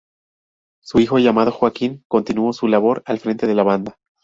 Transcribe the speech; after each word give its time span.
Su 0.81 0.99
hijo, 0.99 1.19
llamado 1.19 1.51
Joaquín, 1.51 2.03
continuó 2.07 2.53
su 2.53 2.67
labor 2.67 3.03
al 3.05 3.19
frente 3.19 3.45
de 3.45 3.53
la 3.53 3.61
banda. 3.61 3.99